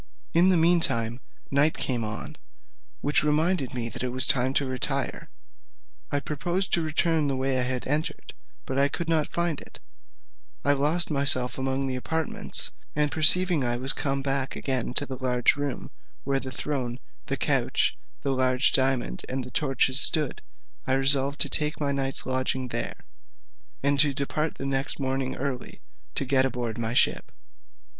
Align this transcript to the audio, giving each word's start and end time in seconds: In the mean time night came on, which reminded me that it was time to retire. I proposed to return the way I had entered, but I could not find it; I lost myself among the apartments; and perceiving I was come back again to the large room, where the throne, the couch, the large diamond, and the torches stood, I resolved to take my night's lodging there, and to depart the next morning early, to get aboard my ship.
In 0.33 0.49
the 0.49 0.57
mean 0.57 0.79
time 0.79 1.19
night 1.51 1.75
came 1.75 2.03
on, 2.03 2.35
which 3.01 3.23
reminded 3.23 3.75
me 3.75 3.87
that 3.89 4.01
it 4.01 4.07
was 4.09 4.25
time 4.25 4.51
to 4.55 4.65
retire. 4.65 5.29
I 6.09 6.19
proposed 6.19 6.73
to 6.73 6.81
return 6.81 7.27
the 7.27 7.35
way 7.35 7.59
I 7.59 7.61
had 7.61 7.85
entered, 7.85 8.33
but 8.65 8.79
I 8.79 8.87
could 8.89 9.07
not 9.07 9.27
find 9.27 9.61
it; 9.61 9.79
I 10.65 10.73
lost 10.73 11.11
myself 11.11 11.55
among 11.59 11.85
the 11.85 11.95
apartments; 11.97 12.71
and 12.95 13.11
perceiving 13.11 13.63
I 13.63 13.77
was 13.77 13.93
come 13.93 14.23
back 14.23 14.55
again 14.55 14.95
to 14.95 15.05
the 15.05 15.17
large 15.23 15.55
room, 15.55 15.91
where 16.23 16.39
the 16.39 16.49
throne, 16.51 16.97
the 17.27 17.37
couch, 17.37 17.95
the 18.23 18.31
large 18.31 18.71
diamond, 18.71 19.23
and 19.29 19.43
the 19.43 19.51
torches 19.51 20.01
stood, 20.01 20.41
I 20.87 20.93
resolved 20.93 21.39
to 21.41 21.47
take 21.47 21.79
my 21.79 21.91
night's 21.91 22.25
lodging 22.25 22.69
there, 22.69 23.05
and 23.83 23.99
to 23.99 24.15
depart 24.15 24.55
the 24.55 24.65
next 24.65 24.99
morning 24.99 25.35
early, 25.37 25.79
to 26.15 26.25
get 26.25 26.43
aboard 26.43 26.79
my 26.79 26.95
ship. 26.95 27.31